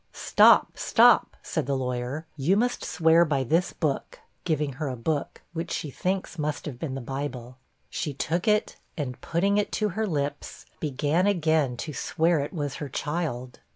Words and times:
'Stop, 0.11 0.71
stop!' 0.79 1.37
said 1.43 1.67
the 1.67 1.77
lawyer, 1.77 2.25
'you 2.35 2.57
must 2.57 2.83
swear 2.83 3.23
by 3.23 3.43
this 3.43 3.71
book' 3.71 4.19
giving 4.45 4.73
her 4.81 4.87
a 4.89 4.95
book, 4.95 5.43
which 5.53 5.69
she 5.69 5.91
thinks 5.91 6.39
must 6.39 6.65
have 6.65 6.79
been 6.79 6.95
the 6.95 6.99
Bible. 7.01 7.59
She 7.87 8.11
took 8.11 8.47
it, 8.47 8.77
and 8.97 9.21
putting 9.21 9.59
it 9.59 9.71
to 9.73 9.89
her 9.89 10.07
lips, 10.07 10.65
began 10.79 11.27
again 11.27 11.77
to 11.77 11.93
swear 11.93 12.39
it 12.39 12.51
was 12.51 12.77
her 12.77 12.89
child. 12.89 13.59